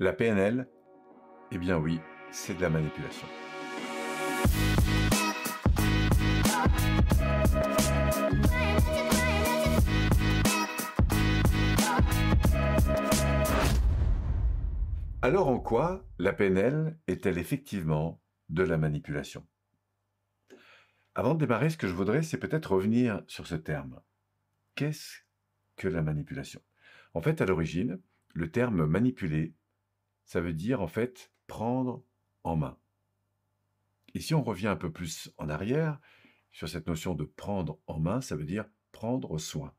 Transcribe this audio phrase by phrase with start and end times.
[0.00, 0.68] La PNL,
[1.50, 1.98] eh bien oui,
[2.30, 3.26] c'est de la manipulation.
[15.20, 19.44] Alors en quoi la PNL est-elle effectivement de la manipulation?
[21.16, 24.00] Avant de démarrer, ce que je voudrais, c'est peut-être revenir sur ce terme.
[24.76, 25.22] Qu'est-ce
[25.74, 26.62] que la manipulation?
[27.14, 28.00] En fait, à l'origine,
[28.32, 29.56] le terme manipuler,
[30.28, 32.04] ça veut dire en fait prendre
[32.44, 32.78] en main.
[34.14, 35.98] Et si on revient un peu plus en arrière,
[36.52, 39.74] sur cette notion de prendre en main, ça veut dire prendre soin.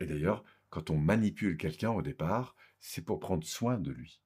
[0.00, 4.20] Et d'ailleurs, quand on manipule quelqu'un au départ, c'est pour prendre soin de lui.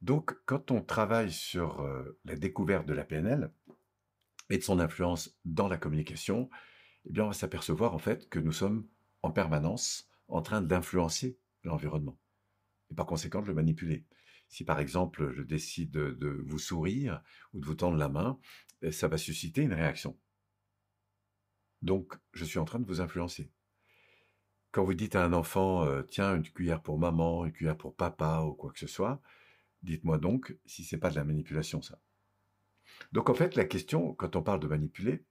[0.00, 3.52] Donc, quand on travaille sur euh, la découverte de la PNL
[4.48, 6.48] et de son influence dans la communication,
[7.04, 8.86] eh bien, on va s'apercevoir en fait que nous sommes
[9.22, 12.18] en permanence en train d'influencer l'environnement
[12.92, 14.04] et par conséquent de le manipuler.
[14.48, 18.38] Si par exemple je décide de, vous sourire ou de vous tendre la main,
[18.82, 20.18] eh, ça va susciter une réaction.
[21.80, 23.50] Donc, je suis en train de vous influencer.
[24.70, 27.96] Quand vous dites à un enfant, euh, tiens, une cuillère pour maman, une cuillère pour
[27.96, 29.20] papa ou quoi que ce soit,
[29.82, 31.98] dites-moi donc si c'est pas de la manipulation, ça.
[33.10, 35.24] Donc en fait, la question, quand on parle de manipuler,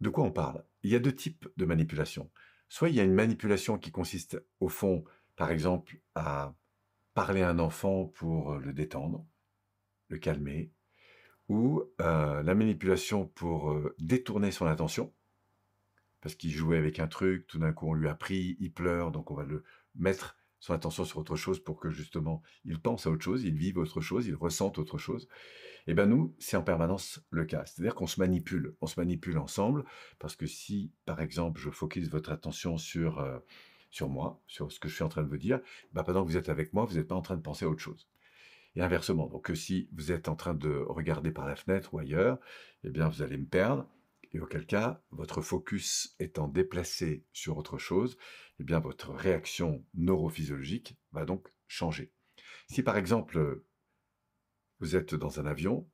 [0.00, 0.62] de quoi on parle?
[0.82, 2.30] Il y a deux types de manipulation.
[2.68, 5.04] Soit il y a une manipulation qui consiste au fond,
[5.36, 6.54] par exemple, à
[7.14, 9.26] parler à un enfant pour le détendre,
[10.08, 10.72] le calmer,
[11.48, 15.12] ou euh, la manipulation pour euh, détourner son attention,
[16.20, 19.12] parce qu'il jouait avec un truc, tout d'un coup on lui a pris, il pleure,
[19.12, 19.62] donc on va le
[19.94, 23.54] mettre son attention sur autre chose pour que justement il pense à autre chose, il
[23.54, 25.28] vive autre chose, il ressente autre chose.
[25.86, 27.64] Et eh ben nous, c'est en permanence le cas.
[27.64, 29.84] C'est-à-dire qu'on se manipule, on se manipule ensemble,
[30.18, 33.38] parce que si, par exemple, je focus votre attention sur euh,
[33.90, 35.60] sur moi, sur ce que je suis en train de vous dire,
[35.92, 37.68] ben pendant que vous êtes avec moi, vous n'êtes pas en train de penser à
[37.68, 38.08] autre chose
[38.76, 39.26] et inversement.
[39.26, 42.38] Donc si vous êtes en train de regarder par la fenêtre ou ailleurs,
[42.84, 43.88] eh bien vous allez me perdre.
[44.32, 48.18] Et auquel cas, votre focus étant déplacé sur autre chose,
[48.60, 52.12] eh bien votre réaction neurophysiologique va donc changer.
[52.68, 53.62] Si par exemple
[54.80, 55.88] vous êtes dans un avion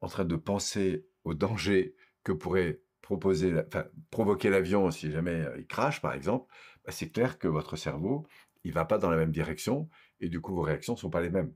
[0.00, 2.80] en train de penser au danger que pourrait
[3.18, 6.52] provoquer l'avion si jamais il crache par exemple,
[6.84, 8.26] bah, c'est clair que votre cerveau
[8.64, 9.88] il va pas dans la même direction
[10.20, 11.54] et du coup vos réactions sont pas les mêmes.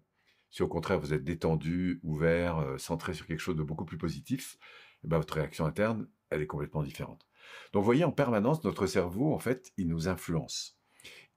[0.50, 3.98] Si au contraire vous êtes détendu, ouvert, euh, centré sur quelque chose de beaucoup plus
[3.98, 4.56] positif,
[5.04, 7.26] eh ben, votre réaction interne, elle est complètement différente.
[7.72, 10.78] Donc vous voyez, en permanence, notre cerveau, en fait, il nous influence.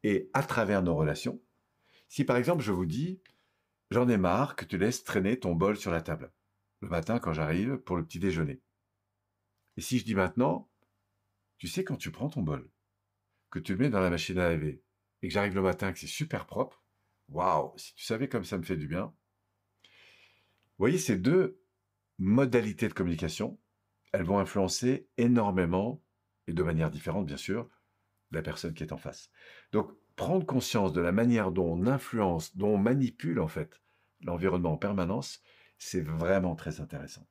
[0.04, 1.42] Et à travers nos relations,
[2.08, 3.20] si par exemple je vous dis,
[3.92, 6.32] j'en ai marre que tu laisses traîner ton bol sur la table,
[6.82, 8.62] le matin quand j'arrive pour le petit déjeuner.
[9.78, 10.70] Et si je dis maintenant,
[11.58, 12.70] tu sais quand tu prends ton bol,
[13.50, 14.84] que tu le mets dans la machine à laver,
[15.22, 16.84] et que j'arrive le matin que c'est super propre,
[17.30, 19.14] Waouh, si tu savais comme ça me fait du bien.
[19.84, 21.62] Vous voyez, ces deux
[22.20, 23.60] modalités de communication,
[24.14, 26.02] elles vont influencer énormément,
[26.48, 27.70] et de manière différente bien sûr,
[28.32, 29.30] la personne qui est en face.
[29.72, 33.82] Donc, prendre conscience de la manière dont on influence, dont on manipule en fait
[34.22, 35.42] l'environnement en permanence,
[35.78, 37.28] c'est vraiment très intéressant.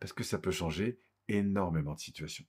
[0.00, 2.44] Parce que ça peut changer énormément de situations.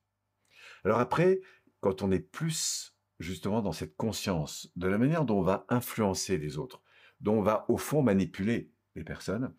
[0.83, 1.41] Alors après,
[1.79, 6.37] quand on est plus justement dans cette conscience de la manière dont on va influencer
[6.37, 6.81] les autres,
[7.21, 9.53] dont on va au fond manipuler les personnes,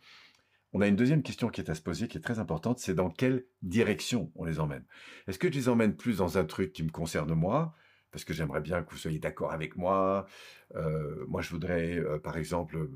[0.72, 2.94] on a une deuxième question qui est à se poser, qui est très importante, c'est
[2.94, 4.84] dans quelle direction on les emmène.
[5.26, 7.74] Est-ce que je les emmène plus dans un truc qui me concerne moi,
[8.10, 10.26] parce que j'aimerais bien que vous soyez d'accord avec moi.
[10.74, 12.88] Euh, moi, je voudrais, euh, par exemple,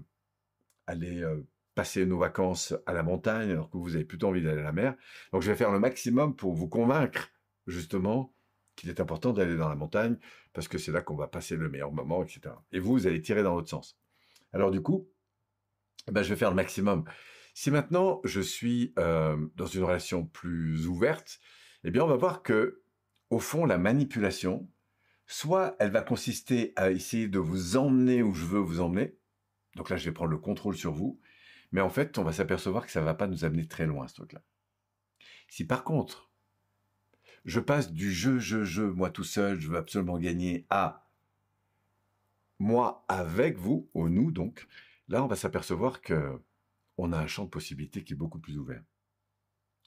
[0.86, 4.60] aller euh, passer nos vacances à la montagne, alors que vous avez plutôt envie d'aller
[4.60, 4.94] à la mer.
[5.32, 7.30] Donc, je vais faire le maximum pour vous convaincre,
[7.66, 8.34] justement,
[8.76, 10.16] qu'il est important d'aller dans la montagne
[10.52, 12.54] parce que c'est là qu'on va passer le meilleur moment, etc.
[12.72, 13.98] Et vous, vous allez tirer dans l'autre sens.
[14.52, 15.08] Alors du coup,
[16.10, 17.04] ben, je vais faire le maximum.
[17.54, 21.40] Si maintenant je suis euh, dans une relation plus ouverte,
[21.84, 22.82] eh bien on va voir que
[23.30, 24.68] au fond la manipulation,
[25.26, 29.16] soit elle va consister à essayer de vous emmener où je veux vous emmener.
[29.76, 31.18] Donc là, je vais prendre le contrôle sur vous.
[31.72, 34.06] Mais en fait, on va s'apercevoir que ça ne va pas nous amener très loin,
[34.06, 34.42] ce truc-là.
[35.48, 36.30] Si par contre,
[37.44, 41.08] je passe du jeu, jeu, jeu, moi tout seul, je veux absolument gagner, à
[42.58, 44.66] moi avec vous, au nous donc,
[45.08, 46.40] là on va s'apercevoir que
[46.98, 48.82] on a un champ de possibilités qui est beaucoup plus ouvert.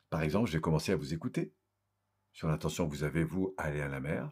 [0.10, 1.54] Par exemple, j'ai commencé à vous écouter
[2.34, 4.32] sur l'intention que vous avez, vous, à aller à la mer.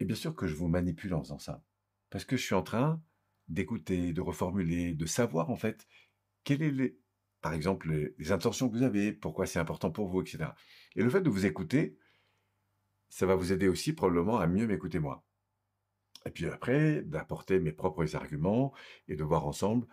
[0.00, 1.62] Et bien sûr que je vous manipule en faisant ça.
[2.10, 3.00] Parce que je suis en train
[3.48, 5.86] d'écouter, de reformuler, de savoir en fait
[6.44, 6.98] quel est les,
[7.40, 10.46] par exemple, les, intentions que vous avez, pourquoi c'est important pour vous, etc.
[10.96, 11.98] Et le fait de vous écouter,
[13.08, 15.24] ça va vous aider aussi probablement à mieux m'écouter moi.
[16.26, 18.72] Et puis après, d'apporter mes propres arguments
[19.08, 19.86] et de voir ensemble,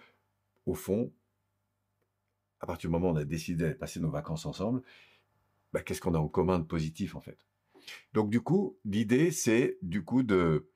[0.66, 1.14] au fond,
[2.62, 4.82] à partir du moment où on a décidé de passer nos vacances ensemble,
[5.74, 7.46] bah, qu'est-ce qu'on a en commun de positif en fait.
[8.14, 10.70] Donc du coup, l'idée, c'est du coup de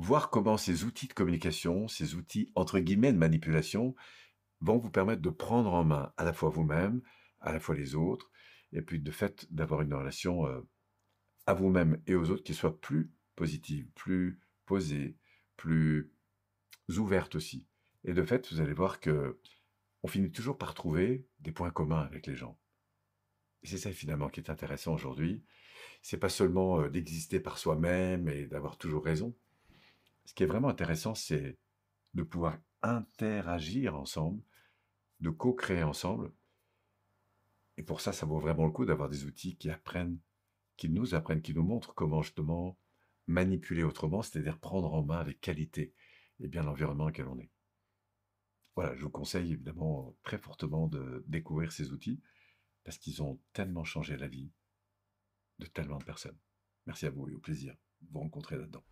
[0.00, 3.94] voir comment ces outils de communication, ces outils entre guillemets de manipulation,
[4.60, 7.02] vont vous permettre de prendre en main à la fois vous-même,
[7.40, 8.30] à la fois les autres,
[8.72, 10.60] et puis de fait d'avoir une relation euh,
[11.46, 15.16] à vous-même et aux autres qui soit plus positive, plus posée,
[15.56, 16.12] plus
[16.96, 17.66] ouverte aussi.
[18.04, 19.38] Et de fait, vous allez voir que
[20.02, 22.58] on finit toujours par trouver des points communs avec les gens.
[23.62, 25.44] C'est ça finalement qui est intéressant aujourd'hui.
[26.00, 29.34] C'est pas seulement euh, d'exister par soi-même et d'avoir toujours raison.
[30.24, 31.58] Ce qui est vraiment intéressant, c'est
[32.14, 34.42] de pouvoir interagir ensemble,
[35.20, 36.32] de co-créer ensemble.
[37.76, 40.18] Et pour ça, ça vaut vraiment le coup d'avoir des outils qui apprennent,
[40.76, 42.78] qui nous apprennent, qui nous montrent comment justement
[43.26, 45.94] manipuler autrement, c'est-à-dire prendre en main avec qualité
[46.40, 47.50] et bien l'environnement dans lequel on est.
[48.76, 52.20] Voilà, je vous conseille évidemment très fortement de découvrir ces outils
[52.84, 54.50] parce qu'ils ont tellement changé la vie
[55.58, 56.38] de tellement de personnes.
[56.86, 58.84] Merci à vous et au plaisir de vous rencontrer là-dedans.